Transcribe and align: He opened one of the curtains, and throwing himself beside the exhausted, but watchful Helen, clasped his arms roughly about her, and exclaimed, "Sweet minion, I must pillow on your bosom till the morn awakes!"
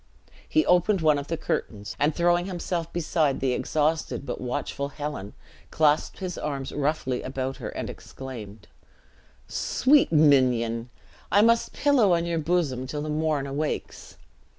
He 0.49 0.65
opened 0.65 1.01
one 1.01 1.19
of 1.19 1.27
the 1.27 1.37
curtains, 1.37 1.95
and 1.99 2.15
throwing 2.15 2.47
himself 2.47 2.91
beside 2.91 3.39
the 3.39 3.53
exhausted, 3.53 4.25
but 4.25 4.41
watchful 4.41 4.87
Helen, 4.89 5.35
clasped 5.69 6.17
his 6.17 6.39
arms 6.39 6.71
roughly 6.71 7.21
about 7.21 7.57
her, 7.57 7.69
and 7.69 7.87
exclaimed, 7.87 8.67
"Sweet 9.47 10.11
minion, 10.11 10.89
I 11.31 11.43
must 11.43 11.71
pillow 11.73 12.13
on 12.15 12.25
your 12.25 12.39
bosom 12.39 12.87
till 12.87 13.03
the 13.03 13.09
morn 13.09 13.45
awakes!" 13.45 14.17